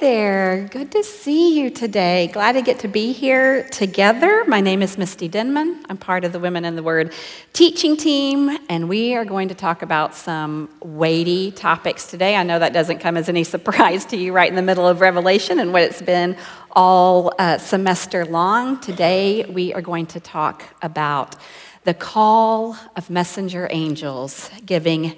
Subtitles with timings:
[0.00, 0.68] there.
[0.70, 2.28] Good to see you today.
[2.32, 4.44] Glad to get to be here together.
[4.46, 5.84] My name is Misty Denman.
[5.88, 7.12] I'm part of the Women in the Word
[7.52, 12.34] teaching team, and we are going to talk about some weighty topics today.
[12.34, 15.00] I know that doesn't come as any surprise to you right in the middle of
[15.00, 16.36] Revelation and what it's been
[16.72, 18.80] all uh, semester long.
[18.80, 21.36] Today, we are going to talk about
[21.84, 25.16] the call of messenger angels giving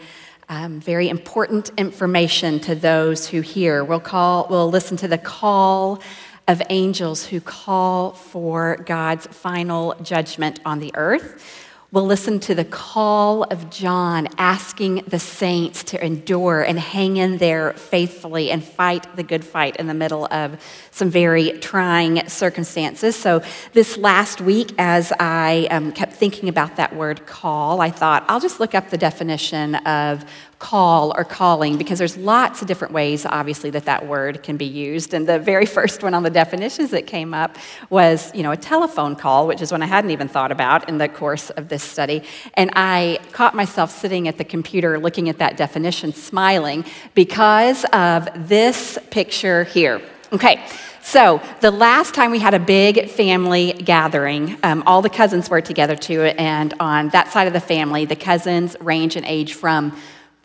[0.49, 3.83] um, very important information to those who hear.
[3.85, 6.00] We'll, call, we'll listen to the call
[6.46, 11.65] of angels who call for God's final judgment on the earth.
[11.93, 17.39] We'll listen to the call of John asking the saints to endure and hang in
[17.39, 23.14] there faithfully and fight the good fight in the middle of some very trying circumstances.
[23.14, 23.40] So,
[23.72, 28.40] this last week, as I um, kept thinking about that word call, I thought I'll
[28.40, 30.25] just look up the definition of
[30.59, 34.65] call or calling because there's lots of different ways obviously that that word can be
[34.65, 35.12] used.
[35.12, 37.56] And the very first one on the definitions that came up
[37.91, 40.98] was you know a telephone call which is one i hadn't even thought about in
[40.98, 42.23] the course of this study.
[42.55, 48.29] And i caught myself sitting at the computer looking at that definition smiling because of
[48.48, 50.01] this picture here.
[50.33, 50.65] Okay
[51.07, 55.61] so, the last time we had a big family gathering, um, all the cousins were
[55.61, 59.97] together too, and on that side of the family, the cousins range in age from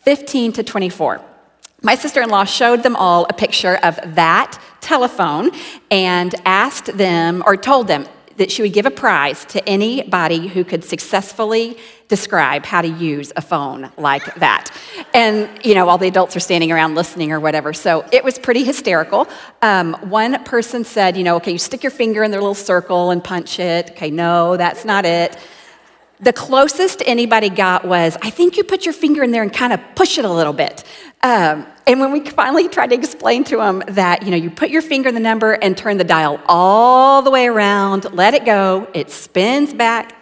[0.02, 1.22] 15 to 24.
[1.84, 5.52] My sister in law showed them all a picture of that telephone
[5.90, 8.08] and asked them, or told them,
[8.38, 13.32] that she would give a prize to anybody who could successfully describe how to use
[13.36, 14.72] a phone like that.
[15.14, 17.72] And, you know, all the adults are standing around listening or whatever.
[17.72, 19.28] So it was pretty hysterical.
[19.62, 23.12] Um, one person said, you know, okay, you stick your finger in their little circle
[23.12, 23.92] and punch it.
[23.92, 25.38] Okay, no, that's not it.
[26.22, 29.74] The closest anybody got was, I think you put your finger in there and kind
[29.74, 30.84] of push it a little bit.
[31.24, 34.70] Um, and when we finally tried to explain to them that, you know, you put
[34.70, 38.46] your finger in the number and turn the dial all the way around, let it
[38.46, 40.16] go, it spins back,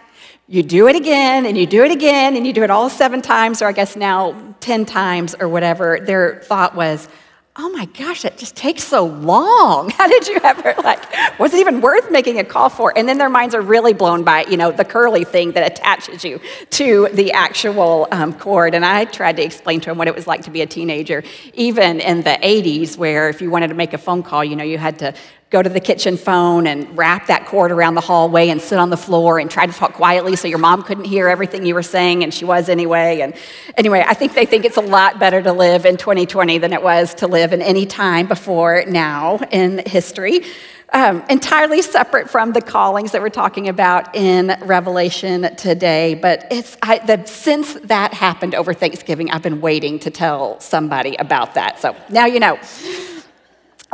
[0.48, 3.22] you do it again and you do it again and you do it all seven
[3.22, 7.08] times, or I guess now 10 times or whatever, their thought was,
[7.56, 9.90] oh my gosh, that just takes so long.
[9.98, 12.96] How did you ever, like, was it even worth making a call for?
[12.96, 16.24] And then their minds are really blown by, you know, the curly thing that attaches
[16.24, 16.40] you
[16.70, 18.74] to the actual um, cord.
[18.74, 21.22] And I tried to explain to them what it was like to be a teenager,
[21.54, 24.64] even in the 80s, where if you wanted to make a phone call, you know,
[24.64, 25.12] you had to
[25.50, 28.88] go to the kitchen phone and wrap that cord around the hallway and sit on
[28.88, 31.82] the floor and try to talk quietly so your mom couldn't hear everything you were
[31.82, 33.20] saying, and she was anyway.
[33.20, 33.34] And
[33.76, 36.82] anyway, I think they think it's a lot better to live in 2020 than it
[36.82, 40.44] was to live in any time before now in history.
[40.92, 46.14] Um, entirely separate from the callings that we're talking about in Revelation today.
[46.14, 51.16] But it's I, the, since that happened over Thanksgiving, I've been waiting to tell somebody
[51.16, 51.80] about that.
[51.80, 52.56] So now you know.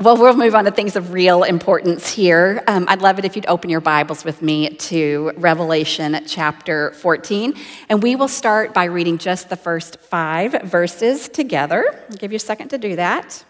[0.03, 2.63] Well, we'll move on to things of real importance here.
[2.67, 7.55] Um, I'd love it if you'd open your Bibles with me to Revelation chapter 14.
[7.89, 12.05] And we will start by reading just the first five verses together.
[12.11, 13.43] I'll give you a second to do that.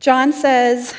[0.00, 0.92] John says,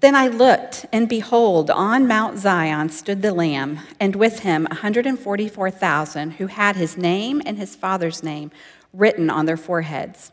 [0.00, 6.32] Then I looked, and behold, on Mount Zion stood the Lamb, and with him 144,000
[6.32, 8.50] who had his name and his father's name
[8.92, 10.32] written on their foreheads.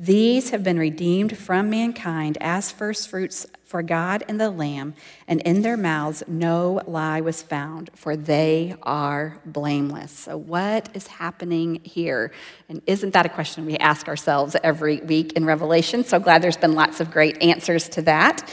[0.00, 4.94] These have been redeemed from mankind as firstfruits for God and the Lamb,
[5.26, 10.12] and in their mouths no lie was found, for they are blameless.
[10.12, 12.30] So, what is happening here?
[12.68, 16.04] And isn't that a question we ask ourselves every week in Revelation?
[16.04, 18.48] So glad there's been lots of great answers to that.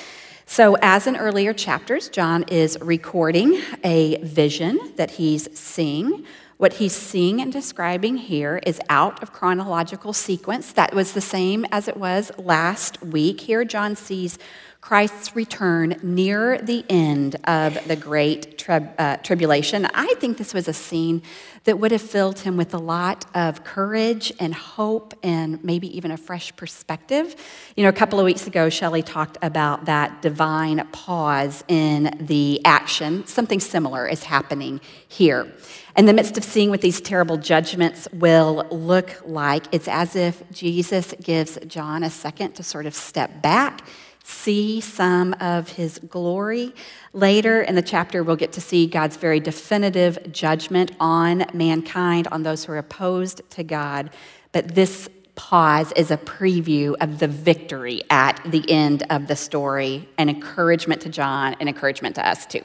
[0.47, 6.25] So, as in earlier chapters, John is recording a vision that he's seeing
[6.57, 10.71] what he's seeing and describing here is out of chronological sequence.
[10.71, 13.41] That was the same as it was last week.
[13.41, 14.39] Here, John sees
[14.85, 19.87] Christ's return near the end of the great uh, tribulation.
[19.95, 21.23] I think this was a scene
[21.63, 26.11] that would have filled him with a lot of courage and hope and maybe even
[26.11, 27.35] a fresh perspective.
[27.75, 32.61] You know, a couple of weeks ago, Shelley talked about that divine pause in the
[32.63, 33.25] action.
[33.25, 35.51] Something similar is happening here.
[35.95, 40.43] In the midst of seeing what these terrible judgments will look like, it's as if
[40.51, 43.87] Jesus gives John a second to sort of step back
[44.25, 46.73] see some of his glory.
[47.13, 52.41] Later in the chapter, we'll get to see God's very definitive judgment on mankind, on
[52.41, 54.09] those who are opposed to God.
[54.51, 60.07] But this pause is a preview of the victory at the end of the story,
[60.17, 62.61] an encouragement to John, an encouragement to us too.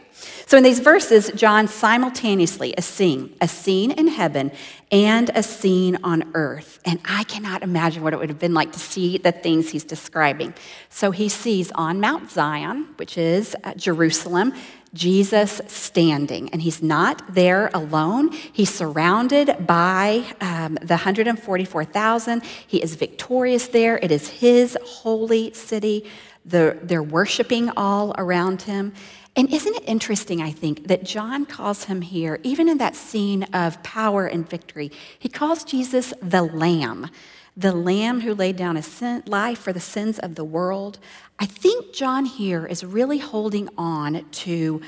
[0.46, 4.52] So in these verses, John simultaneously is seeing a scene in heaven
[4.92, 6.80] and a scene on earth.
[6.84, 9.84] And I cannot imagine what it would have been like to see the things he's
[9.84, 10.54] describing.
[10.88, 14.52] So he sees on Mount Zion, which is Jerusalem,
[14.92, 18.32] Jesus standing, and he's not there alone.
[18.32, 22.42] He's surrounded by um, the 144,000.
[22.66, 23.98] He is victorious there.
[23.98, 26.10] It is his holy city.
[26.44, 28.92] The, they're worshiping all around him.
[29.36, 33.44] And isn't it interesting, I think, that John calls him here, even in that scene
[33.52, 37.10] of power and victory, he calls Jesus the Lamb
[37.56, 40.98] the Lamb who laid down his life for the sins of the world.
[41.42, 44.82] I think John here is really holding on to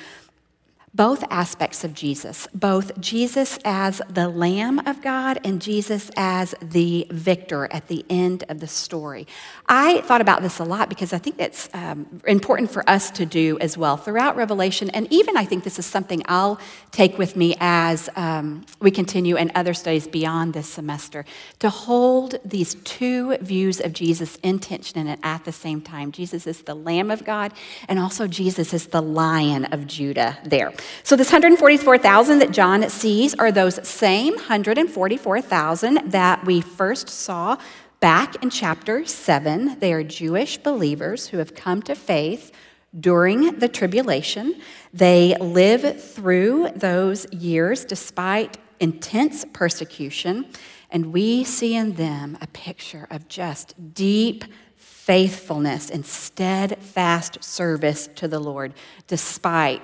[0.94, 7.06] both aspects of Jesus, both Jesus as the Lamb of God and Jesus as the
[7.10, 9.26] victor at the end of the story.
[9.66, 13.24] I thought about this a lot because I think it's um, important for us to
[13.24, 16.60] do as well throughout Revelation, and even I think this is something I'll
[16.90, 21.24] take with me as um, we continue in other studies beyond this semester
[21.60, 26.12] to hold these two views of Jesus in tension and at the same time.
[26.12, 27.54] Jesus is the Lamb of God,
[27.88, 30.74] and also Jesus is the Lion of Judah there.
[31.02, 37.56] So, this 144,000 that John sees are those same 144,000 that we first saw
[38.00, 39.78] back in chapter 7.
[39.78, 42.52] They are Jewish believers who have come to faith
[42.98, 44.60] during the tribulation.
[44.92, 50.46] They live through those years despite intense persecution,
[50.90, 54.44] and we see in them a picture of just deep
[54.76, 58.72] faithfulness and steadfast service to the Lord
[59.06, 59.82] despite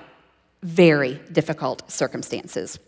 [0.61, 2.79] very difficult circumstances.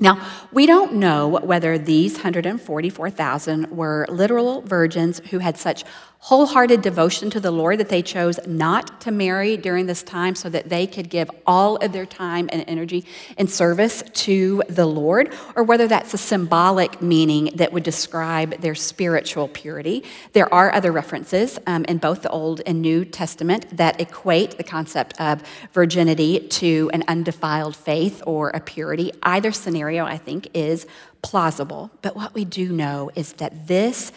[0.00, 5.84] Now, we don't know whether these 144,000 were literal virgins who had such
[6.24, 10.48] wholehearted devotion to the Lord that they chose not to marry during this time so
[10.48, 13.04] that they could give all of their time and energy
[13.36, 18.74] in service to the Lord, or whether that's a symbolic meaning that would describe their
[18.74, 20.02] spiritual purity.
[20.32, 24.64] There are other references um, in both the Old and New Testament that equate the
[24.64, 25.42] concept of
[25.74, 29.12] virginity to an undefiled faith or a purity.
[29.22, 30.86] Either scenario, I think, is
[31.20, 31.90] plausible.
[32.00, 34.10] But what we do know is that this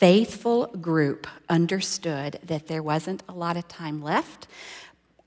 [0.00, 4.48] faithful group understood that there wasn't a lot of time left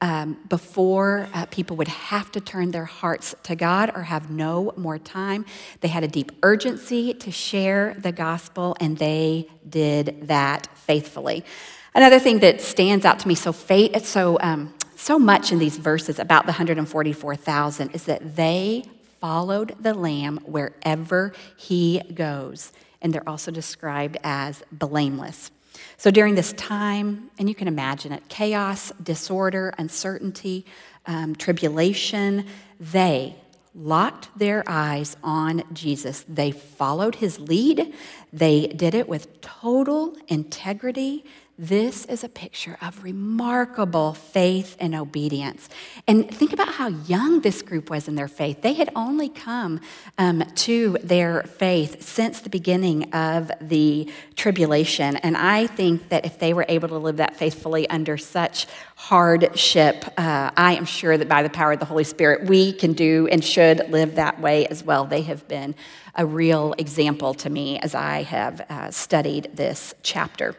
[0.02, 4.74] um, before uh, people would have to turn their hearts to God or have no
[4.76, 5.46] more time.
[5.82, 11.46] They had a deep urgency to share the gospel, and they did that faithfully.
[11.94, 15.78] Another thing that stands out to me so fate, so um, so much in these
[15.78, 18.84] verses about the 144,000 is that they
[19.22, 22.72] followed the Lamb wherever he goes
[23.04, 25.52] and they're also described as blameless.
[25.98, 30.66] So during this time, and you can imagine it chaos, disorder, uncertainty,
[31.06, 32.46] um, tribulation
[32.80, 33.36] they
[33.76, 36.26] locked their eyes on Jesus.
[36.28, 37.94] They followed his lead,
[38.32, 41.26] they did it with total integrity
[41.58, 45.70] this is a picture of remarkable faith and obedience.
[46.08, 48.64] And think about how young this group was in their faith.
[48.64, 49.80] They had only come
[50.18, 55.18] um, to their faith since the beginning of the tribulation.
[55.18, 60.06] And I think that if they were able to live that faithfully under such hardship,
[60.18, 63.28] uh, I am sure that by the power of the Holy Spirit, we can do
[63.32, 65.06] and should live that way as well.
[65.06, 65.76] They have been
[66.16, 70.56] a real example to me as I have uh, studied this chapter.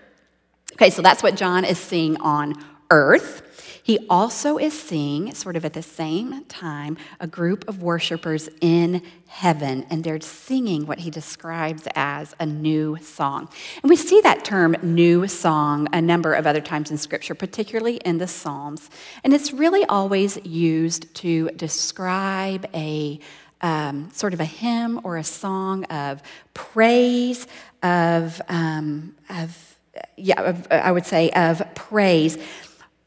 [0.75, 2.55] Okay, so that's what John is seeing on
[2.91, 3.43] earth.
[3.85, 9.03] He also is seeing, sort of at the same time, a group of worshipers in
[9.27, 13.49] heaven, and they're singing what he describes as a new song.
[13.83, 17.97] And we see that term new song a number of other times in Scripture, particularly
[17.99, 18.89] in the Psalms.
[19.23, 23.21] And it's really always used to describe a
[23.61, 26.23] um, sort of a hymn or a song of
[26.55, 27.47] praise,
[27.83, 29.74] of, um, of
[30.17, 32.39] yeah, uh, I would say, of praise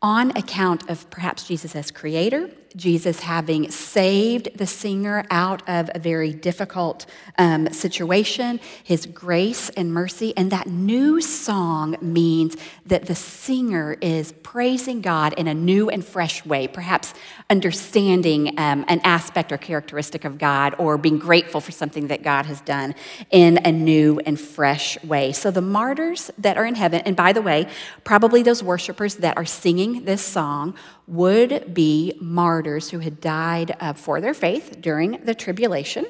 [0.02, 6.00] on account of perhaps Jesus as creator, Jesus having saved the singer out of a
[6.00, 7.08] very difficult
[7.40, 10.34] um, situation, his grace and mercy.
[10.38, 12.56] And that new song means
[12.86, 17.14] that the singer is praising God in a new and fresh way, perhaps
[17.50, 22.46] understanding um, an aspect or characteristic of God or being grateful for something that God
[22.46, 22.94] has done
[23.32, 25.32] in a new and fresh way.
[25.32, 27.68] So the martyrs that are in heaven, and by the way,
[28.04, 30.76] probably those worshipers that are singing this song
[31.08, 36.06] would be martyrs who had died uh, for their faith during the tribulation.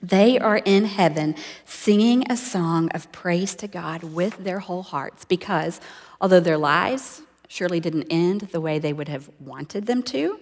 [0.00, 5.24] They are in heaven singing a song of praise to God with their whole hearts
[5.24, 5.80] because
[6.20, 10.38] although their lives surely didn't end the way they would have wanted them to,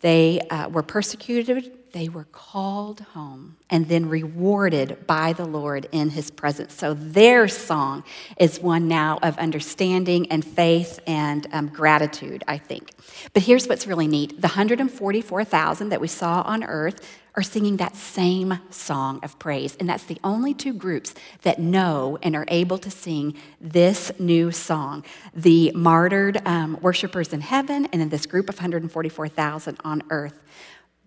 [0.00, 6.10] they uh, were persecuted, they were called home, and then rewarded by the Lord in
[6.10, 6.74] his presence.
[6.74, 8.04] So their song
[8.38, 12.92] is one now of understanding and faith and um, gratitude, I think.
[13.32, 17.00] But here's what's really neat the 144,000 that we saw on earth
[17.38, 19.76] are singing that same song of praise.
[19.78, 24.50] And that's the only two groups that know and are able to sing this new
[24.50, 25.04] song
[25.34, 30.42] the martyred um, worshipers in heaven, and then this group of 144,000 on earth.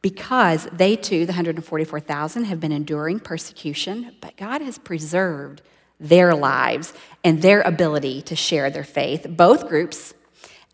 [0.01, 5.61] Because they too, the 144,000, have been enduring persecution, but God has preserved
[5.99, 6.93] their lives
[7.23, 9.27] and their ability to share their faith.
[9.29, 10.13] Both groups,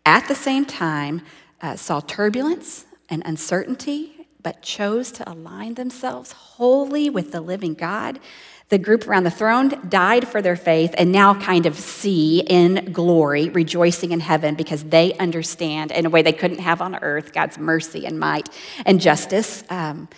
[0.06, 1.20] at the same time,
[1.60, 8.20] uh, saw turbulence and uncertainty but chose to align themselves wholly with the living God.
[8.68, 12.92] The group around the throne died for their faith and now kind of see in
[12.92, 17.32] glory, rejoicing in heaven because they understand in a way they couldn't have on earth
[17.32, 18.50] God's mercy and might
[18.84, 19.64] and justice.
[19.70, 20.08] Um,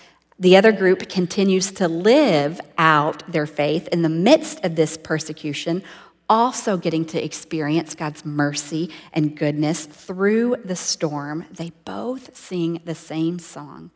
[0.40, 5.84] the other group continues to live out their faith in the midst of this persecution,
[6.28, 12.94] also getting to experience God's mercy and goodness through the storm, they both sing the
[12.94, 13.90] same song.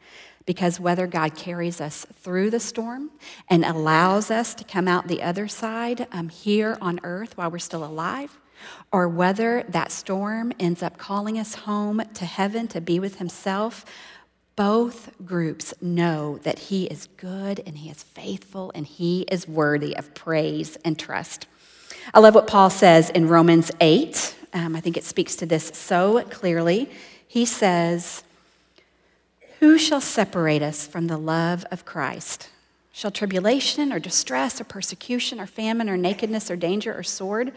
[0.46, 3.10] Because whether God carries us through the storm
[3.48, 7.58] and allows us to come out the other side um, here on earth while we're
[7.58, 8.38] still alive,
[8.92, 13.84] or whether that storm ends up calling us home to heaven to be with Himself,
[14.56, 19.96] both groups know that He is good and He is faithful and He is worthy
[19.96, 21.46] of praise and trust.
[22.12, 24.36] I love what Paul says in Romans 8.
[24.52, 26.90] Um, I think it speaks to this so clearly.
[27.26, 28.22] He says,
[29.64, 32.50] Who shall separate us from the love of Christ?
[32.92, 37.50] Shall tribulation or distress or persecution or famine or nakedness or danger or sword?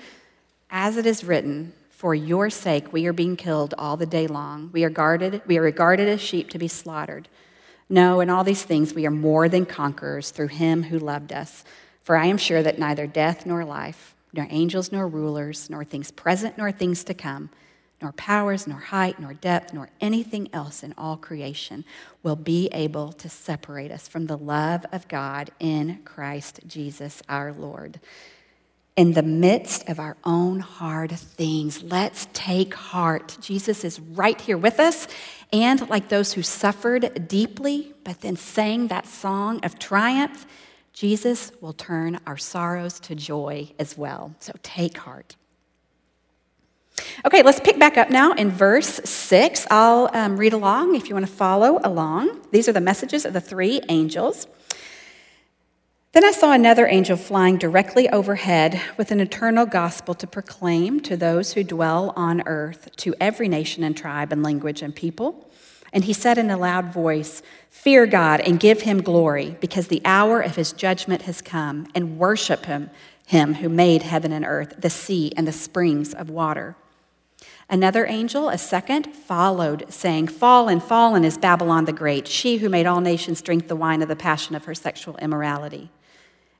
[0.69, 4.69] As it is written, for your sake we are being killed all the day long.
[4.71, 7.27] We are guarded, we are regarded as sheep to be slaughtered.
[7.89, 11.65] No, in all these things we are more than conquerors through him who loved us.
[12.03, 16.11] For I am sure that neither death nor life nor angels, nor rulers, nor things
[16.11, 17.49] present, nor things to come,
[18.01, 21.83] nor powers, nor height, nor depth, nor anything else in all creation
[22.21, 27.51] will be able to separate us from the love of God in Christ Jesus our
[27.51, 27.99] Lord.
[28.95, 33.37] In the midst of our own hard things, let's take heart.
[33.39, 35.07] Jesus is right here with us.
[35.53, 40.47] And like those who suffered deeply, but then sang that song of triumph,
[40.93, 44.33] Jesus will turn our sorrows to joy as well.
[44.39, 45.35] So take heart.
[47.25, 49.67] Okay, let's pick back up now in verse 6.
[49.71, 52.39] I'll um, read along if you want to follow along.
[52.51, 54.47] These are the messages of the three angels.
[56.13, 61.17] Then I saw another angel flying directly overhead with an eternal gospel to proclaim to
[61.17, 65.49] those who dwell on earth, to every nation and tribe and language and people.
[65.91, 70.01] And he said in a loud voice, Fear God and give him glory, because the
[70.05, 72.89] hour of his judgment has come, and worship him,
[73.25, 76.75] him who made heaven and earth, the sea, and the springs of water.
[77.69, 82.85] Another angel, a second, followed, saying, Fallen, fallen is Babylon the Great, she who made
[82.85, 85.91] all nations drink the wine of the passion of her sexual immorality.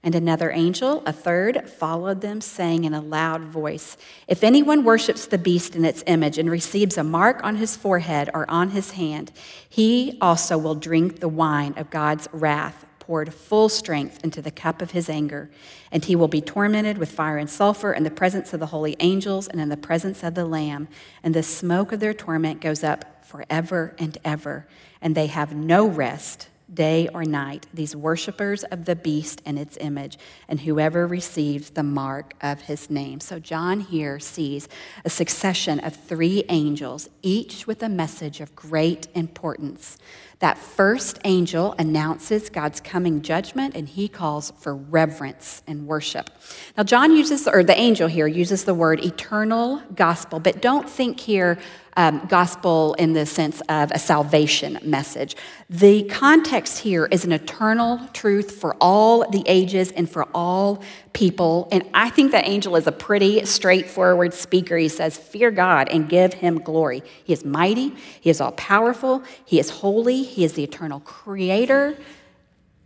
[0.04, 5.26] And another angel, a third, followed them, saying in a loud voice If anyone worships
[5.26, 8.92] the beast in its image and receives a mark on his forehead or on his
[8.92, 9.32] hand,
[9.68, 14.82] he also will drink the wine of God's wrath, poured full strength into the cup
[14.82, 15.50] of his anger.
[15.94, 18.98] And he will be tormented with fire and sulfur in the presence of the holy
[19.00, 20.90] angels and in the presence of the Lamb.
[21.24, 24.68] And the smoke of their torment goes up forever and ever.
[25.02, 29.78] And they have no rest day or night, these worshippers of the beast and its
[29.80, 30.18] image,
[30.50, 33.22] and whoever receives the mark of his name.
[33.22, 34.68] So, John here sees
[35.06, 39.98] a succession of three angels, each with a message of great importance.
[40.40, 46.30] That first angel announces God's coming judgment, and he calls for reverence and worship.
[46.78, 51.20] Now, John uses, or the angel here uses the word eternal gospel, but don't think
[51.20, 51.58] here
[51.98, 55.36] um, gospel in the sense of a salvation message.
[55.68, 61.68] The context here is an eternal truth for all the ages and for all people.
[61.72, 64.78] And I think that angel is a pretty straightforward speaker.
[64.78, 67.02] He says, Fear God and give him glory.
[67.24, 71.98] He is mighty, he is all powerful, he is holy, he is the eternal creator.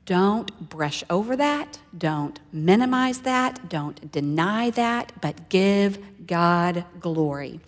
[0.06, 1.80] Don't brush over that.
[1.98, 3.70] Don't minimize that.
[3.70, 7.60] Don't deny that, but give God glory.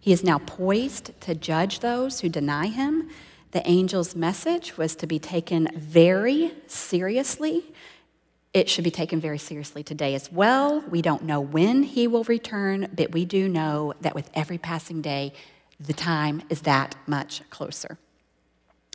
[0.00, 3.10] He is now poised to judge those who deny him.
[3.52, 7.72] The angel's message was to be taken very seriously.
[8.52, 10.80] It should be taken very seriously today as well.
[10.88, 15.02] We don't know when he will return, but we do know that with every passing
[15.02, 15.32] day,
[15.80, 17.98] the time is that much closer.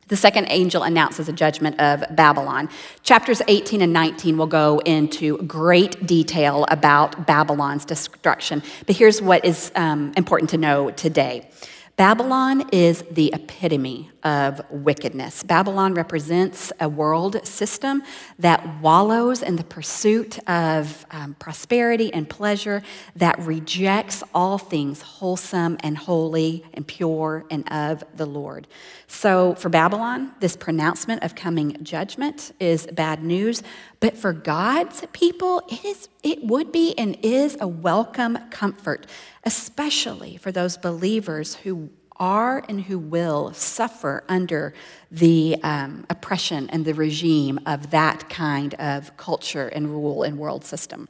[0.10, 2.68] The second angel announces a judgment of Babylon.
[3.04, 8.64] Chapters 18 and 19 will go into great detail about Babylon's destruction.
[8.88, 11.48] But here's what is um, important to know today
[11.96, 15.44] Babylon is the epitome of wickedness.
[15.44, 18.04] Babylon represents a world system
[18.38, 22.82] that wallows in the pursuit of um, prosperity and pleasure,
[23.16, 28.68] that rejects all things wholesome and holy and pure and of the Lord.
[29.08, 33.64] So, for Babylon, this pronouncement of coming judgment is bad news.
[34.00, 39.08] But for God's people, it, is, it would be and is a welcome comfort,
[39.44, 44.74] especially for those believers who are and who will suffer under
[45.12, 50.66] the um, oppression and the regime of that kind of culture and rule and world
[50.66, 51.08] system.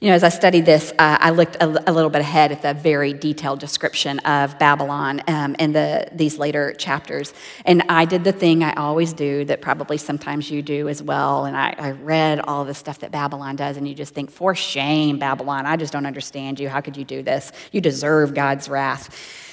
[0.00, 2.74] You know, as I studied this, uh, I looked a, little bit ahead at the
[2.74, 7.32] very detailed description of Babylon um, in the, these later chapters.
[7.64, 11.46] And I did the thing I always do that probably sometimes you do as well.
[11.46, 14.54] And I, I read all the stuff that Babylon does, and you just think, for
[14.54, 16.68] shame, Babylon, I just don't understand you.
[16.68, 17.50] How could you do this?
[17.72, 19.44] You deserve God's wrath.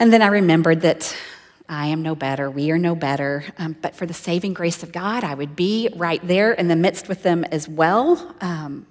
[0.00, 1.14] And then I remembered that
[1.68, 4.92] I am no better, we are no better, um, but for the saving grace of
[4.92, 8.34] God, I would be right there in the midst with them as well.
[8.40, 8.86] Um,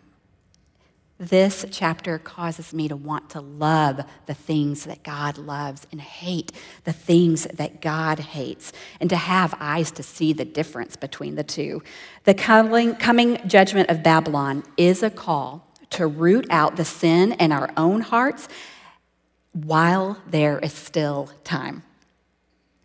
[1.18, 6.51] this chapter causes me to want to love the things that God loves and hate
[6.84, 11.44] the things that God hates, and to have eyes to see the difference between the
[11.44, 11.82] two.
[12.25, 17.51] The coming, coming judgment of Babylon is a call to root out the sin in
[17.51, 18.48] our own hearts
[19.53, 21.84] while there is still time.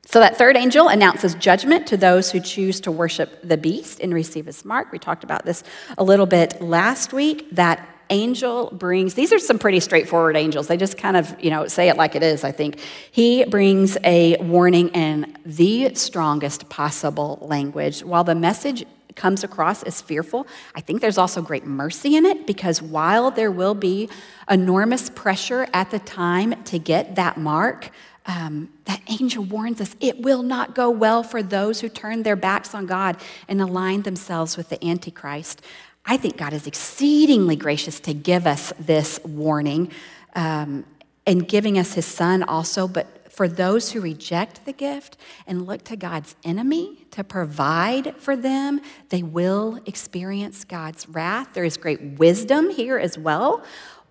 [0.07, 4.13] So, that third angel announces judgment to those who choose to worship the beast and
[4.13, 4.93] receive his mark.
[4.93, 5.65] We talked about this
[5.97, 7.49] a little bit last week.
[7.53, 10.69] That angel brings, these are some pretty straightforward angels.
[10.69, 12.81] They just kind of, you know, say it like it is, I think.
[13.11, 18.05] He brings a warning in the strongest possible language.
[18.05, 22.47] While the message comes across as fearful, I think there's also great mercy in it
[22.47, 24.09] because while there will be
[24.51, 27.91] enormous pressure at the time to get that mark,
[28.27, 32.37] um, that angel warns us it will not go well for those who turn their
[32.37, 33.17] backs on God
[33.49, 35.61] and align themselves with the Antichrist.
[36.07, 39.91] I think God is exceedingly gracious to give us this warning
[40.35, 40.85] um,
[41.27, 45.17] and giving us his son also, but for those who reject the gift
[45.47, 51.49] and look to God's enemy to provide for them, they will experience God's wrath.
[51.53, 53.65] There is great wisdom here as well.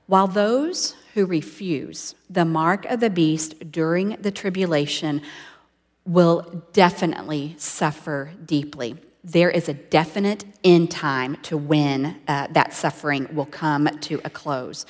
[0.07, 5.21] While those who refuse the mark of the beast during the tribulation
[6.05, 8.97] will definitely suffer deeply.
[9.23, 14.29] There is a definite end time to when uh, that suffering will come to a
[14.29, 14.85] close.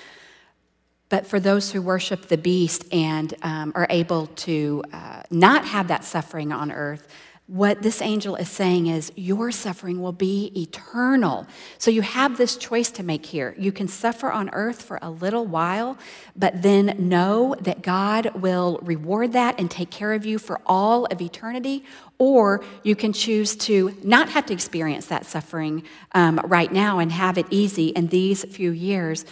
[1.14, 5.90] But for those who worship the beast and um, are able to uh, not have
[5.90, 7.08] that suffering on earth,
[7.46, 11.46] what this angel is saying is, your suffering will be eternal.
[11.78, 13.54] So you have this choice to make here.
[13.60, 16.00] You can suffer on earth for a little while,
[16.36, 21.06] but then know that God will reward that and take care of you for all
[21.06, 21.86] of eternity.
[22.18, 27.12] Or you can choose to not have to experience that suffering um, right now and
[27.12, 29.26] have it easy in these few years,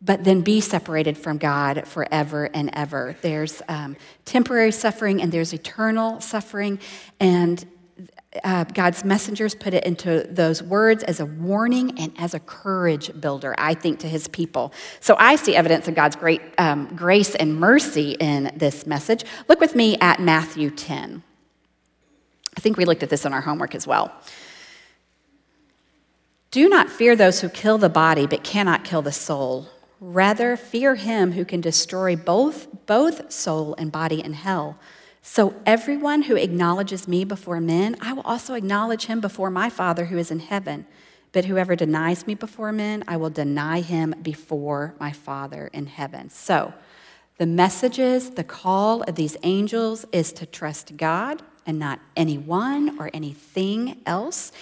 [0.00, 3.16] but then be separated from God forever and ever.
[3.22, 6.78] There's um, temporary suffering and there's eternal suffering.
[7.18, 7.64] And
[8.44, 13.10] uh, God's messengers put it into those words as a warning and as a courage
[13.18, 14.72] builder, I think, to his people.
[15.00, 19.24] So I see evidence of God's great um, grace and mercy in this message.
[19.48, 21.22] Look with me at Matthew 10.
[22.56, 24.12] I think we looked at this in our homework as well.
[26.50, 29.68] Do not fear those who kill the body but cannot kill the soul
[30.00, 34.78] Rather, fear him who can destroy both, both soul and body in hell.
[35.22, 40.06] So, everyone who acknowledges me before men, I will also acknowledge him before my Father
[40.06, 40.86] who is in heaven.
[41.32, 46.30] But whoever denies me before men, I will deny him before my Father in heaven.
[46.30, 46.72] So,
[47.38, 53.10] The messages, the call of these angels is to trust God and not anyone or
[53.12, 54.52] anything else,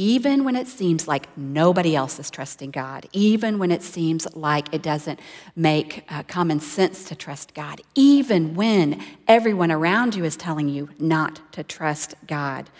[0.00, 4.72] even when it seems like nobody else is trusting God, even when it seems like
[4.72, 5.20] it doesn't
[5.54, 10.88] make uh, common sense to trust God, even when everyone around you is telling you
[10.98, 12.70] not to trust God.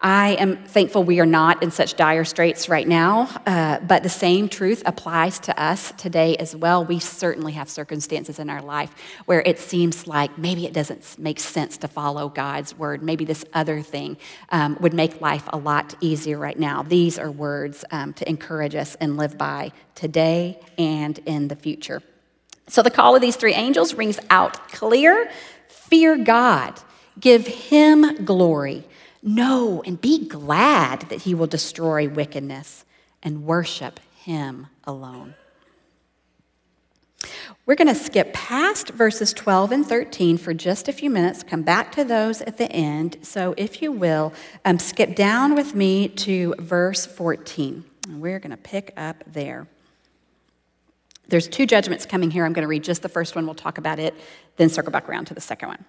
[0.00, 4.08] I am thankful we are not in such dire straits right now, uh, but the
[4.08, 6.84] same truth applies to us today as well.
[6.84, 8.94] We certainly have circumstances in our life
[9.26, 13.02] where it seems like maybe it doesn't make sense to follow God's word.
[13.02, 14.18] Maybe this other thing
[14.50, 16.84] um, would make life a lot easier right now.
[16.84, 22.04] These are words um, to encourage us and live by today and in the future.
[22.68, 25.28] So the call of these three angels rings out clear
[25.66, 26.78] fear God,
[27.18, 28.84] give him glory.
[29.22, 32.84] Know and be glad that he will destroy wickedness
[33.22, 35.34] and worship him alone.
[37.66, 41.62] We're going to skip past verses 12 and 13 for just a few minutes, come
[41.62, 43.18] back to those at the end.
[43.22, 44.32] So, if you will,
[44.64, 47.84] um, skip down with me to verse 14.
[48.08, 49.66] And we're going to pick up there.
[51.28, 52.46] There's two judgments coming here.
[52.46, 53.44] I'm going to read just the first one.
[53.44, 54.14] We'll talk about it,
[54.56, 55.84] then circle back around to the second one.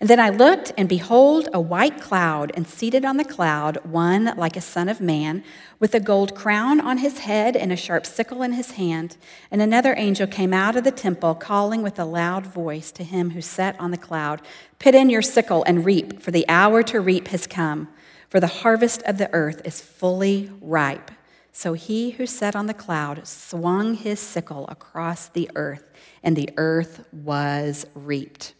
[0.00, 4.32] And then I looked, and behold, a white cloud, and seated on the cloud, one
[4.36, 5.44] like a son of man,
[5.78, 9.16] with a gold crown on his head and a sharp sickle in his hand.
[9.50, 13.30] And another angel came out of the temple, calling with a loud voice to him
[13.30, 14.42] who sat on the cloud
[14.78, 17.88] Put in your sickle and reap, for the hour to reap has come,
[18.30, 21.10] for the harvest of the earth is fully ripe.
[21.52, 25.90] So he who sat on the cloud swung his sickle across the earth,
[26.22, 28.54] and the earth was reaped.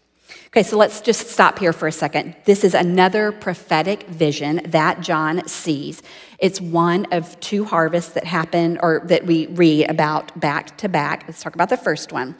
[0.48, 2.34] Okay, so let's just stop here for a second.
[2.44, 6.02] This is another prophetic vision that John sees.
[6.38, 11.24] It's one of two harvests that happen or that we read about back to back.
[11.26, 12.36] Let's talk about the first one.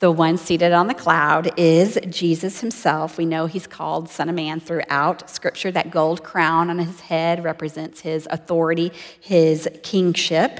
[0.00, 3.16] The one seated on the cloud is Jesus himself.
[3.16, 5.70] We know he's called Son of Man throughout Scripture.
[5.70, 10.58] That gold crown on his head represents his authority, his kingship.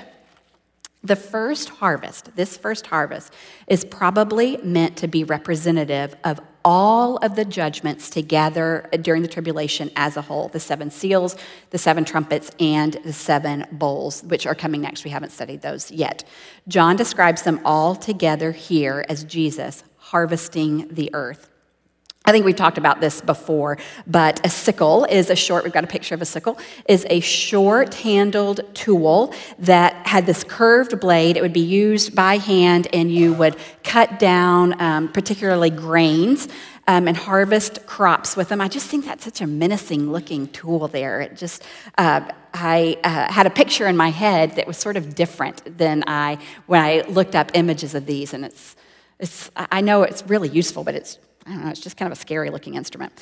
[1.02, 3.34] The first harvest, this first harvest,
[3.66, 9.90] is probably meant to be representative of all of the judgments together during the tribulation
[9.96, 11.36] as a whole the seven seals,
[11.70, 15.04] the seven trumpets, and the seven bowls, which are coming next.
[15.04, 16.24] We haven't studied those yet.
[16.68, 21.51] John describes them all together here as Jesus harvesting the earth.
[22.24, 25.82] I think we've talked about this before, but a sickle is a short, we've got
[25.82, 26.56] a picture of a sickle,
[26.88, 31.36] is a short handled tool that had this curved blade.
[31.36, 36.46] It would be used by hand, and you would cut down um, particularly grains
[36.86, 38.60] um, and harvest crops with them.
[38.60, 41.22] I just think that's such a menacing looking tool there.
[41.22, 41.64] It just,
[41.98, 42.20] uh,
[42.54, 46.38] I uh, had a picture in my head that was sort of different than I,
[46.66, 48.76] when I looked up images of these, and it's,
[49.18, 52.16] it's, I know it's really useful, but it's I don't know, it's just kind of
[52.16, 53.12] a scary looking instrument.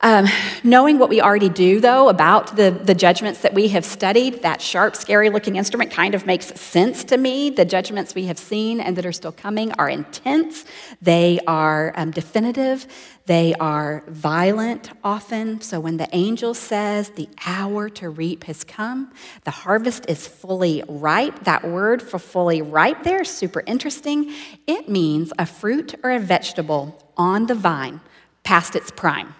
[0.00, 0.26] Um,
[0.62, 4.62] knowing what we already do, though, about the, the judgments that we have studied, that
[4.62, 7.50] sharp, scary looking instrument kind of makes sense to me.
[7.50, 10.64] The judgments we have seen and that are still coming are intense,
[11.02, 12.86] they are um, definitive,
[13.28, 15.60] they are violent often.
[15.60, 19.12] So when the angel says the hour to reap has come,
[19.44, 21.44] the harvest is fully ripe.
[21.44, 24.32] That word for fully ripe there super interesting.
[24.66, 28.00] It means a fruit or a vegetable on the vine
[28.44, 29.34] past its prime.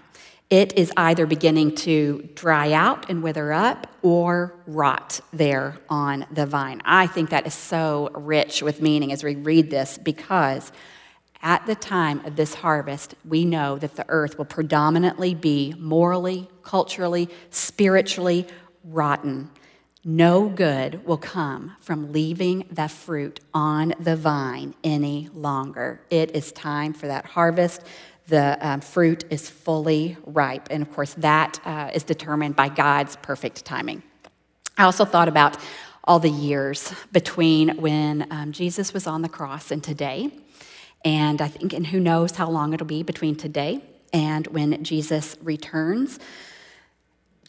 [0.51, 6.44] It is either beginning to dry out and wither up or rot there on the
[6.44, 6.83] vine.
[6.85, 10.72] I think that is so rich with meaning as we read this because
[11.42, 16.48] at the time of this harvest, we know that the earth will predominantly be morally,
[16.62, 18.46] culturally, spiritually
[18.85, 19.51] rotten.
[20.05, 26.01] No good will come from leaving the fruit on the vine any longer.
[26.11, 27.83] It is time for that harvest.
[28.27, 30.68] The um, fruit is fully ripe.
[30.70, 34.03] And of course, that uh, is determined by God's perfect timing.
[34.77, 35.57] I also thought about
[36.05, 40.31] all the years between when um, Jesus was on the cross and today.
[41.05, 43.83] And I think, and who knows how long it'll be between today
[44.13, 46.19] and when Jesus returns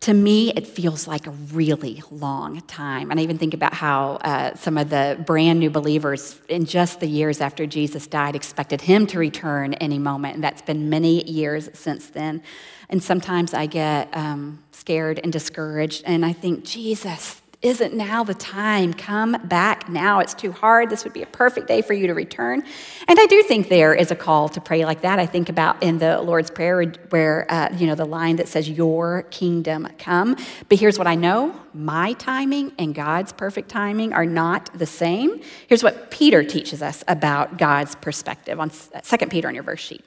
[0.01, 3.11] to me, it feels like a really long time.
[3.11, 7.01] And I even think about how uh, some of the brand new believers in just
[7.01, 10.35] the years after Jesus died expected him to return any moment.
[10.35, 12.41] And that's been many years since then.
[12.89, 16.03] And sometimes I get um, scared and discouraged.
[16.05, 18.93] And I think, Jesus, isn't now the time.
[18.93, 20.19] Come back now.
[20.19, 20.89] It's too hard.
[20.89, 22.63] This would be a perfect day for you to return.
[23.05, 25.19] And I do think there is a call to pray like that.
[25.19, 28.69] I think about in the Lord's Prayer where, uh, you know, the line that says,
[28.69, 30.37] Your kingdom come.
[30.69, 35.41] But here's what I know my timing and God's perfect timing are not the same.
[35.67, 40.05] Here's what Peter teaches us about God's perspective on 2 Peter on your verse sheet.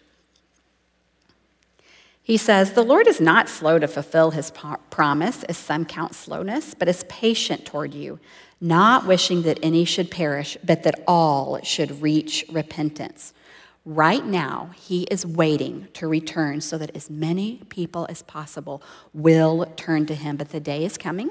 [2.22, 4.52] He says, The Lord is not slow to fulfill his
[4.90, 8.20] promise, as some count slowness, but is patient toward you,
[8.60, 13.34] not wishing that any should perish, but that all should reach repentance.
[13.84, 18.80] Right now, he is waiting to return so that as many people as possible
[19.12, 20.36] will turn to him.
[20.36, 21.30] But the day is coming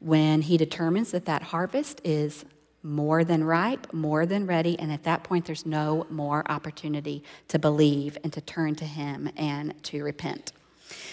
[0.00, 2.44] when he determines that that harvest is
[2.86, 7.58] more than ripe, more than ready, and at that point, there's no more opportunity to
[7.58, 10.52] believe and to turn to Him and to repent.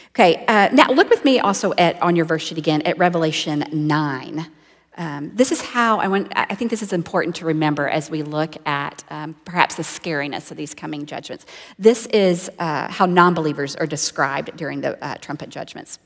[0.10, 3.66] Okay, uh, now look with me also at on your verse sheet again at Revelation
[3.72, 4.52] nine.
[4.96, 6.32] Um, this is how I want.
[6.36, 10.52] I think this is important to remember as we look at um, perhaps the scariness
[10.52, 11.48] of these coming judgments.
[11.80, 15.98] This is uh, how non-believers are described during the uh, trumpet judgments.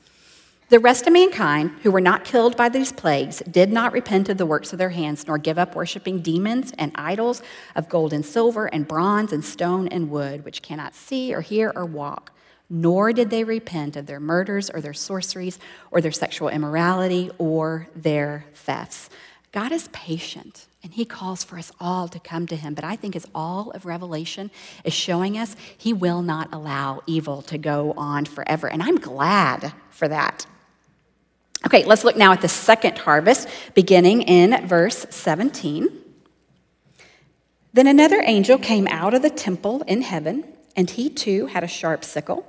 [0.70, 4.36] The rest of mankind, who were not killed by these plagues, did not repent of
[4.36, 7.40] the works of their hands, nor give up worshiping demons and idols
[7.74, 11.72] of gold and silver and bronze and stone and wood, which cannot see or hear
[11.74, 12.32] or walk.
[12.68, 15.58] Nor did they repent of their murders or their sorceries
[15.90, 19.08] or their sexual immorality or their thefts.
[19.52, 22.74] God is patient and he calls for us all to come to him.
[22.74, 24.50] But I think as all of Revelation
[24.84, 28.68] is showing us, he will not allow evil to go on forever.
[28.68, 30.44] And I'm glad for that.
[31.66, 35.88] Okay, let's look now at the second harvest, beginning in verse 17.
[37.72, 40.44] Then another angel came out of the temple in heaven,
[40.76, 42.46] and he too had a sharp sickle.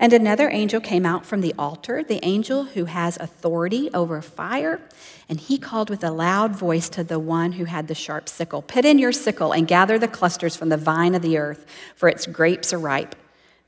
[0.00, 4.80] And another angel came out from the altar, the angel who has authority over fire.
[5.28, 8.62] And he called with a loud voice to the one who had the sharp sickle
[8.62, 11.66] Put in your sickle and gather the clusters from the vine of the earth,
[11.96, 13.16] for its grapes are ripe.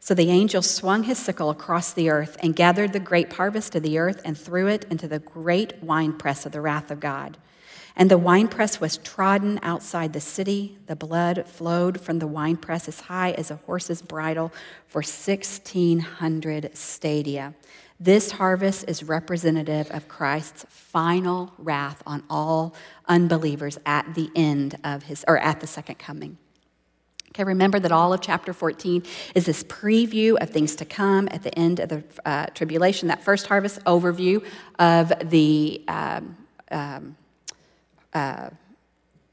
[0.03, 3.83] So the angel swung his sickle across the earth and gathered the grape harvest of
[3.83, 7.37] the earth and threw it into the great winepress of the wrath of God.
[7.97, 10.79] And the winepress was trodden outside the city.
[10.87, 14.53] The blood flowed from the winepress as high as a horse's bridle
[14.87, 17.55] for 1,600 stadia.
[17.99, 22.75] This harvest is representative of Christ's final wrath on all
[23.07, 26.39] unbelievers at the end of his, or at the second coming.
[27.33, 29.05] Okay, remember that all of chapter 14
[29.37, 33.23] is this preview of things to come at the end of the uh, tribulation, that
[33.23, 34.45] first harvest overview
[34.81, 36.37] of the um,
[36.73, 37.17] um,
[38.15, 38.51] uh,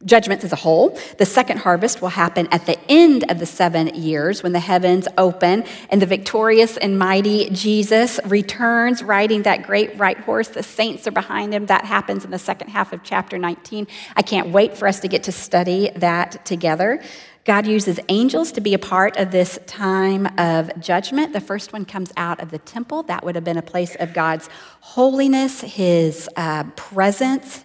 [0.05, 0.97] judgments as a whole.
[1.17, 5.07] The second harvest will happen at the end of the seven years when the heavens
[5.17, 10.49] open and the victorious and mighty Jesus returns riding that great white horse.
[10.49, 11.65] The saints are behind him.
[11.65, 13.87] That happens in the second half of chapter 19.
[14.15, 17.01] I can't wait for us to get to study that together.
[17.47, 21.31] God uses angels to be a part of this time of judgment.
[21.31, 23.03] The first one comes out of the temple.
[23.03, 24.49] That would have been a place of God's
[24.81, 27.63] holiness, his uh, presence.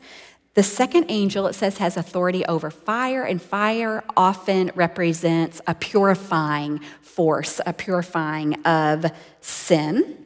[0.54, 6.78] The second angel, it says, has authority over fire, and fire often represents a purifying
[7.00, 9.06] force, a purifying of
[9.40, 10.16] sin.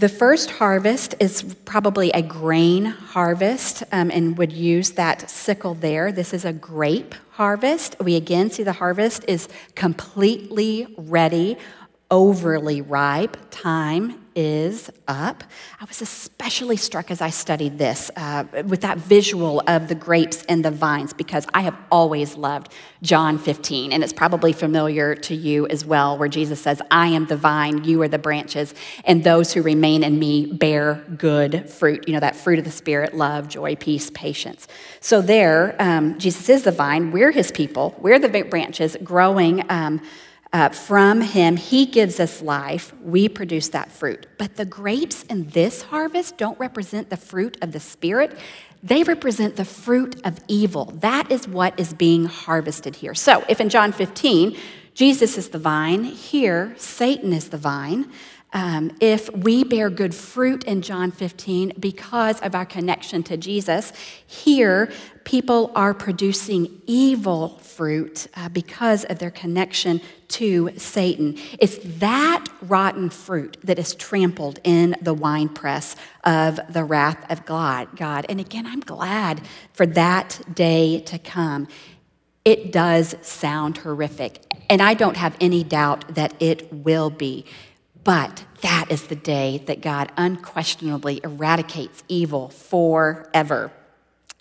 [0.00, 6.10] The first harvest is probably a grain harvest um, and would use that sickle there.
[6.10, 7.96] This is a grape harvest.
[8.00, 11.58] We again see the harvest is completely ready,
[12.10, 13.36] overly ripe.
[13.50, 15.44] Time is up.
[15.80, 20.44] I was especially struck as I studied this uh, with that visual of the grapes
[20.48, 25.34] and the vines because I have always loved John 15, and it's probably familiar to
[25.34, 29.24] you as well, where Jesus says, I am the vine, you are the branches, and
[29.24, 32.06] those who remain in me bear good fruit.
[32.06, 34.68] You know, that fruit of the Spirit love, joy, peace, patience.
[35.00, 39.64] So there, um, Jesus is the vine, we're his people, we're the branches growing.
[39.70, 40.00] Um,
[40.52, 42.92] uh, from him, he gives us life.
[43.02, 44.26] We produce that fruit.
[44.36, 48.36] But the grapes in this harvest don't represent the fruit of the Spirit,
[48.82, 50.86] they represent the fruit of evil.
[50.86, 53.14] That is what is being harvested here.
[53.14, 54.56] So, if in John 15,
[54.94, 58.10] Jesus is the vine, here, Satan is the vine.
[58.52, 63.92] Um, if we bear good fruit in John 15 because of our connection to Jesus,
[64.26, 64.90] here
[65.24, 71.38] people are producing evil fruit uh, because of their connection to Satan.
[71.60, 77.96] It's that rotten fruit that is trampled in the winepress of the wrath of God.
[77.96, 78.26] God.
[78.28, 81.68] And again, I'm glad for that day to come.
[82.44, 87.44] It does sound horrific, and I don't have any doubt that it will be.
[88.04, 93.72] But that is the day that God unquestionably eradicates evil forever.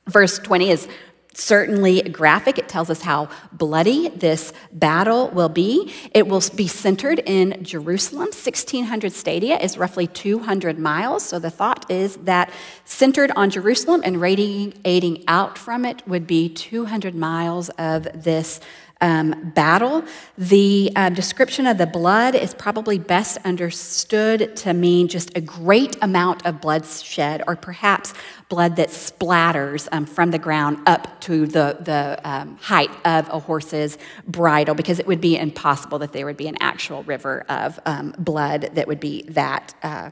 [0.08, 0.88] Verse 20 is
[1.34, 2.58] certainly graphic.
[2.58, 5.94] It tells us how bloody this battle will be.
[6.14, 8.28] It will be centered in Jerusalem.
[8.28, 11.24] 1600 stadia is roughly 200 miles.
[11.24, 12.52] So the thought is that
[12.86, 18.60] centered on Jerusalem and radiating out from it would be 200 miles of this
[19.02, 20.04] um, battle.
[20.38, 25.96] The uh, description of the blood is probably best understood to mean just a great
[26.02, 28.14] amount of bloodshed, or perhaps
[28.50, 33.40] blood that splatters um, from the ground up to the, the um, height of a
[33.40, 37.80] horse's bridle, because it would be impossible that there would be an actual river of
[37.86, 40.10] um, blood that would be that, uh,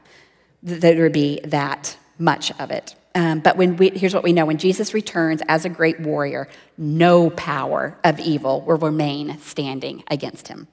[0.62, 2.94] that would be that much of it.
[3.18, 6.46] Um, but when we, here's what we know when Jesus returns as a great warrior,
[6.76, 10.68] no power of evil will remain standing against him.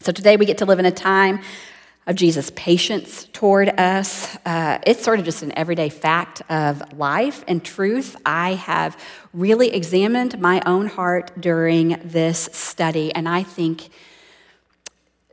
[0.00, 1.40] So today we get to live in a time
[2.06, 4.36] of Jesus' patience toward us.
[4.46, 8.14] Uh, it's sort of just an everyday fact of life and truth.
[8.24, 8.96] I have
[9.32, 13.88] really examined my own heart during this study, and I think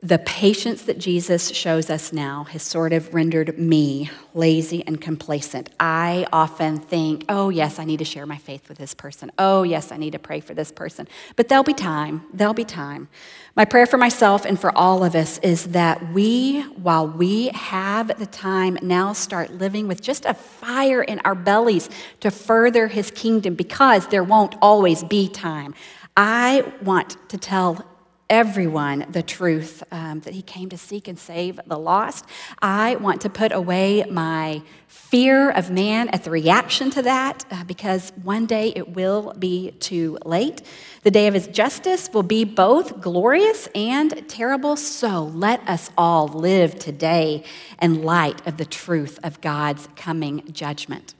[0.04, 5.70] the patience that Jesus shows us now has sort of rendered me lazy and complacent.
[5.80, 9.32] I often think, oh, yes, I need to share my faith with this person.
[9.38, 11.08] Oh, yes, I need to pray for this person.
[11.36, 12.24] But there'll be time.
[12.34, 13.10] There'll be time.
[13.56, 18.18] My prayer for myself and for all of us is that we, while we have
[18.18, 23.12] the time, now start living with just a fire in our bellies to further his
[23.12, 25.76] kingdom because there won't always be time.
[26.18, 27.86] I want to tell
[28.32, 32.26] everyone the truth um, that he came to seek and save the lost.
[32.62, 37.66] I want to put away my fear of man at the reaction to that uh,
[37.66, 40.62] because one day it will be too late.
[41.04, 44.78] The day of his justice will be both glorious and terrible.
[44.78, 47.44] So let us all live today
[47.82, 51.16] in light of the truth of God's coming judgment.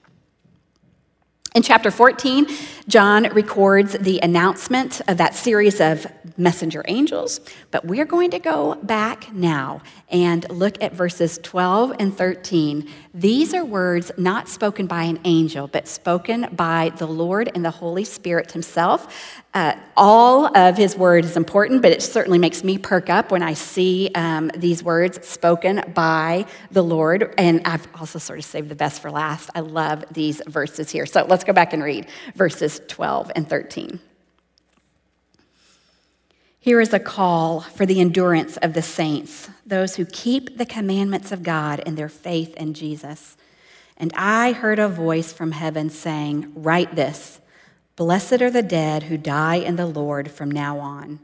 [1.54, 2.48] In chapter 14,
[2.88, 8.76] John records the announcement of that series of messenger angels, but we're going to go
[8.84, 12.90] back now and look at verses 12 and 13.
[13.14, 17.72] These are words not spoken by an angel, but spoken by the Lord and the
[17.72, 19.36] Holy Spirit Himself.
[19.54, 23.44] Uh, all of His word is important, but it certainly makes me perk up when
[23.44, 27.34] I see um, these words spoken by the Lord.
[27.38, 29.50] And I've also sort of saved the best for last.
[29.54, 31.06] I love these verses here.
[31.06, 34.00] So let's go back and read verses 12 and 13.
[36.64, 41.32] Here is a call for the endurance of the saints, those who keep the commandments
[41.32, 43.36] of God in their faith in Jesus.
[43.98, 47.42] And I heard a voice from heaven saying, Write this
[47.96, 51.20] Blessed are the dead who die in the Lord from now on.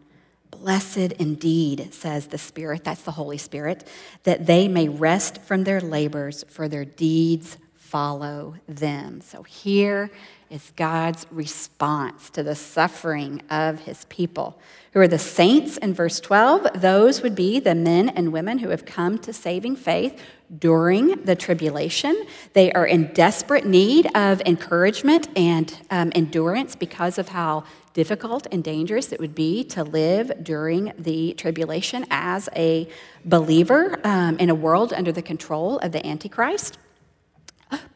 [0.49, 3.87] Blessed indeed, says the Spirit, that's the Holy Spirit,
[4.23, 9.21] that they may rest from their labors, for their deeds follow them.
[9.21, 10.09] So here
[10.49, 14.59] is God's response to the suffering of his people.
[14.93, 16.81] Who are the saints in verse 12?
[16.81, 20.21] Those would be the men and women who have come to saving faith
[20.59, 22.25] during the tribulation.
[22.53, 28.63] They are in desperate need of encouragement and um, endurance because of how difficult and
[28.63, 32.87] dangerous it would be to live during the tribulation as a
[33.25, 36.77] believer um, in a world under the control of the Antichrist.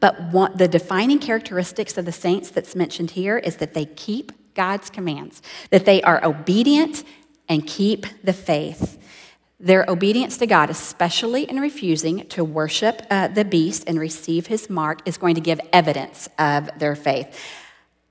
[0.00, 4.32] But one, the defining characteristics of the saints that's mentioned here is that they keep
[4.54, 7.04] God's commands, that they are obedient
[7.48, 8.98] and keep the faith.
[9.60, 14.68] Their obedience to God, especially in refusing to worship uh, the beast and receive his
[14.68, 17.38] mark, is going to give evidence of their faith.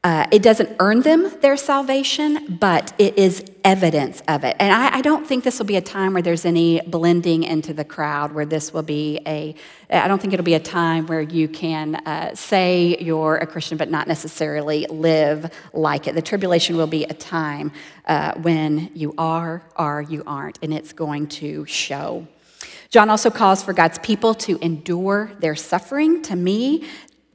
[0.04, 4.56] Uh, it doesn't earn them their salvation, but it is evidence of it.
[4.60, 7.72] And I, I, don't think this will be a time where there's any blending into
[7.72, 9.54] the crowd, where this will be a,
[9.92, 13.78] I don't think it'll be a time where you can uh, say you're a Christian
[13.78, 16.16] but not necessarily live like it.
[16.16, 17.72] The tribulation will be a time
[18.08, 22.26] uh, when you are or you aren't, and it's going to show.
[22.90, 26.22] John also calls for God's people to endure their suffering.
[26.24, 26.86] To me,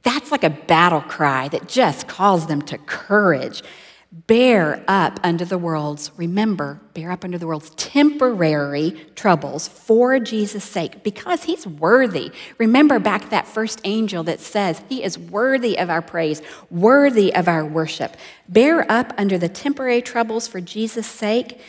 [0.07, 3.61] that's like a battle cry that just calls them to courage.
[4.09, 10.63] Bear up under the world's, remember, bear up under the world's temporary troubles for Jesus'
[10.63, 12.31] sake because he's worthy.
[12.57, 16.41] Remember back that first angel that says he is worthy of our praise,
[16.71, 18.15] worthy of our worship.
[18.47, 21.59] Bear up under the temporary troubles for Jesus' sake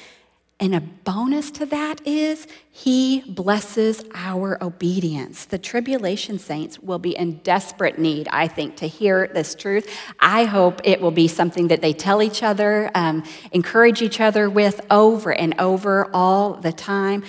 [0.61, 5.45] and a bonus to that is he blesses our obedience.
[5.45, 9.89] The tribulation saints will be in desperate need, I think, to hear this truth.
[10.19, 14.51] I hope it will be something that they tell each other, um, encourage each other
[14.51, 17.23] with over and over all the time.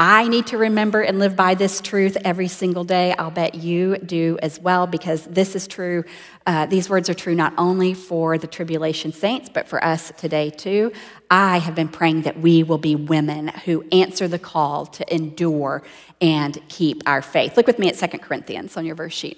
[0.00, 3.16] I need to remember and live by this truth every single day.
[3.18, 6.04] I'll bet you do as well, because this is true.
[6.46, 10.50] Uh, these words are true not only for the tribulation saints, but for us today
[10.50, 10.92] too.
[11.32, 15.82] I have been praying that we will be women who answer the call to endure
[16.20, 17.56] and keep our faith.
[17.56, 19.36] Look with me at 2 Corinthians on your verse sheet.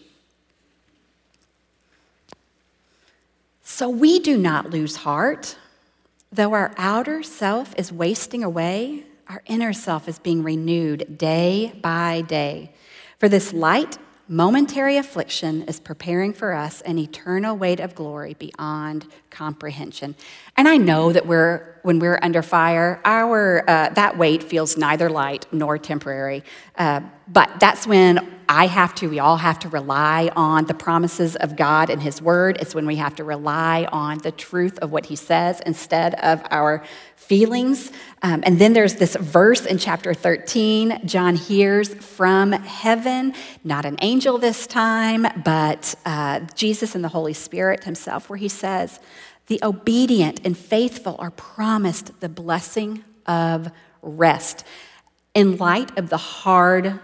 [3.62, 5.56] So we do not lose heart,
[6.30, 12.22] though our outer self is wasting away our inner self is being renewed day by
[12.22, 12.72] day.
[13.18, 19.06] For this light, momentary affliction is preparing for us an eternal weight of glory beyond
[19.30, 20.14] comprehension.
[20.56, 25.08] And I know that we're, when we're under fire, our, uh, that weight feels neither
[25.08, 26.44] light nor temporary.
[26.76, 31.36] Uh, but that's when I have to, we all have to rely on the promises
[31.36, 32.58] of God and His Word.
[32.60, 36.42] It's when we have to rely on the truth of what He says instead of
[36.50, 36.82] our
[37.14, 37.92] feelings.
[38.22, 41.06] Um, and then there's this verse in chapter 13.
[41.06, 47.34] John hears from heaven, not an angel this time, but uh, Jesus and the Holy
[47.34, 48.98] Spirit Himself, where He says,
[49.50, 53.68] The obedient and faithful are promised the blessing of
[54.00, 54.64] rest.
[55.34, 57.00] In light of the hard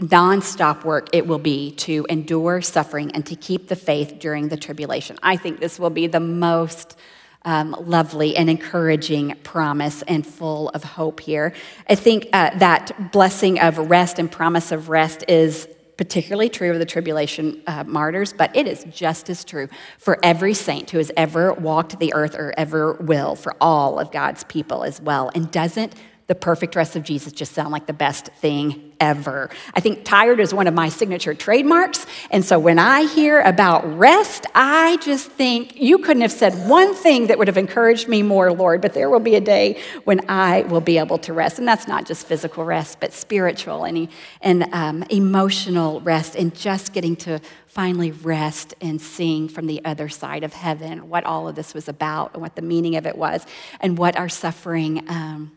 [0.00, 4.56] nonstop work it will be to endure suffering and to keep the faith during the
[4.56, 5.20] tribulation.
[5.22, 6.96] I think this will be the most
[7.44, 11.54] um, lovely and encouraging promise and full of hope here.
[11.88, 15.68] I think uh, that blessing of rest and promise of rest is
[15.98, 19.68] particularly true of the tribulation uh, martyrs, but it is just as true
[19.98, 24.10] for every saint who has ever walked the earth or ever will, for all of
[24.10, 25.30] God's people as well.
[25.34, 25.94] And doesn't
[26.28, 29.50] the perfect rest of Jesus just sound like the best thing ever.
[29.74, 32.06] I think tired is one of my signature trademarks.
[32.30, 36.94] And so when I hear about rest, I just think you couldn't have said one
[36.94, 40.28] thing that would have encouraged me more, Lord, but there will be a day when
[40.28, 41.58] I will be able to rest.
[41.58, 44.08] And that's not just physical rest, but spiritual and,
[44.40, 50.08] and um, emotional rest, and just getting to finally rest and seeing from the other
[50.08, 53.16] side of heaven what all of this was about and what the meaning of it
[53.16, 53.46] was
[53.80, 55.04] and what our suffering.
[55.08, 55.52] Um,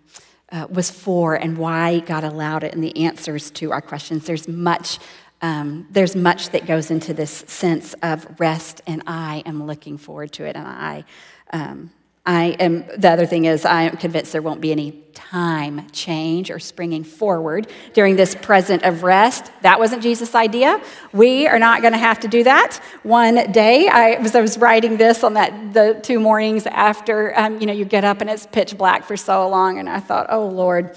[0.52, 4.26] uh, was for and why God allowed it and the answers to our questions.
[4.26, 5.00] There's much,
[5.42, 10.32] um, there's much that goes into this sense of rest, and I am looking forward
[10.34, 10.56] to it.
[10.56, 11.06] And I,
[11.54, 11.92] um,
[12.24, 16.52] I am, the other thing is, I am convinced there won't be any time change
[16.52, 19.52] or springing forward during this present of rest.
[19.64, 20.80] That wasn't Jesus' idea.
[21.14, 22.80] We are not going to have to do that.
[23.02, 27.60] One day, I was, I was writing this on that the two mornings after, um,
[27.60, 30.28] you know, you get up and it's pitch black for so long, and I thought,
[30.30, 30.96] oh Lord,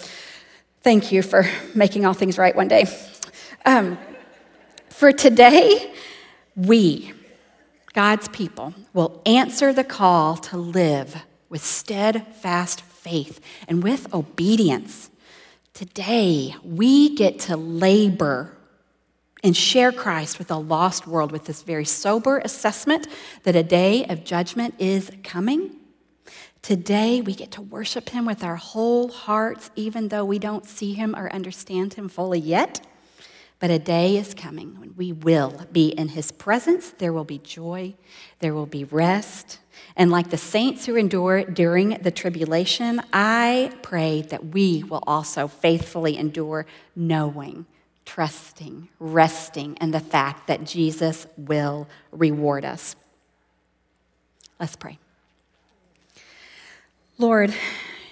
[0.82, 2.84] thank you for making all things right one day.
[3.64, 3.96] Um,
[4.90, 5.90] for today,
[6.54, 7.14] we
[7.94, 15.10] God's people will answer the call to live with steadfast faith and with obedience.
[15.74, 18.56] Today, we get to labor
[19.44, 23.06] and share Christ with a lost world with this very sober assessment
[23.44, 25.76] that a day of judgment is coming.
[26.62, 30.94] Today, we get to worship Him with our whole hearts, even though we don't see
[30.94, 32.84] Him or understand Him fully yet.
[33.64, 36.90] But a day is coming when we will be in his presence.
[36.90, 37.94] There will be joy,
[38.40, 39.58] there will be rest.
[39.96, 45.48] And like the saints who endure during the tribulation, I pray that we will also
[45.48, 47.64] faithfully endure, knowing,
[48.04, 52.96] trusting, resting in the fact that Jesus will reward us.
[54.60, 54.98] Let's pray.
[57.16, 57.54] Lord,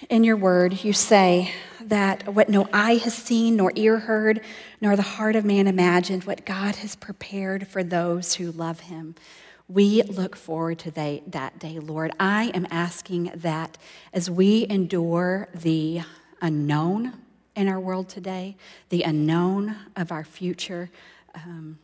[0.09, 1.51] in your word, you say,
[1.89, 4.41] that what no eye has seen, nor ear heard,
[4.81, 9.15] nor the heart of man imagined, what God has prepared for those who love him.
[9.67, 12.11] We look forward to they, that day, Lord.
[12.19, 13.77] I am asking that
[14.13, 16.01] as we endure the
[16.41, 17.13] unknown
[17.55, 18.57] in our world today,
[18.89, 20.89] the unknown of our future,
[21.35, 21.79] um,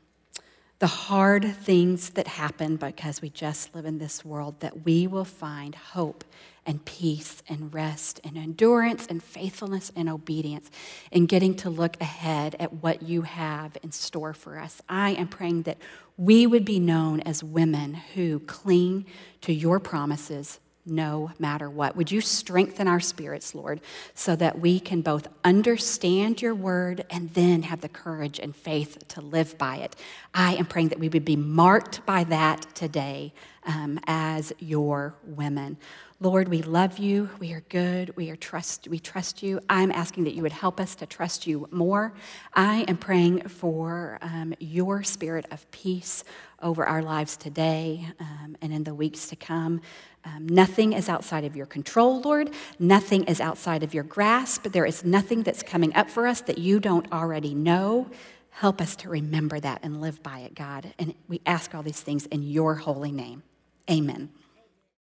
[0.79, 5.25] the hard things that happen because we just live in this world, that we will
[5.25, 6.23] find hope
[6.65, 10.71] and peace and rest and endurance and faithfulness and obedience
[11.11, 14.81] in getting to look ahead at what you have in store for us.
[14.87, 15.77] I am praying that
[16.15, 19.05] we would be known as women who cling
[19.41, 20.59] to your promises
[20.89, 21.95] no matter what.
[21.95, 23.81] Would you strengthen our spirits, Lord,
[24.13, 28.97] so that we can both understand your word and then have the courage and faith
[29.09, 29.95] to live by it?
[30.33, 33.33] I am praying that we would be marked by that today
[33.65, 35.77] um, as your women.
[36.21, 37.29] Lord, we love you.
[37.39, 38.13] We are good.
[38.17, 38.89] We are trust.
[38.89, 39.61] We trust you.
[39.69, 42.13] I'm asking that you would help us to trust you more.
[42.53, 46.25] I am praying for um, your spirit of peace
[46.61, 49.81] over our lives today um, and in the weeks to come.
[50.25, 52.51] Um, nothing is outside of your control, Lord.
[52.77, 54.63] Nothing is outside of your grasp.
[54.63, 58.09] There is nothing that's coming up for us that you don't already know.
[58.51, 60.93] Help us to remember that and live by it, God.
[60.99, 63.43] And we ask all these things in your holy name.
[63.89, 64.29] Amen.